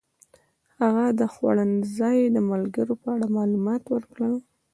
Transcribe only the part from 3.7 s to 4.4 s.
ورکړل.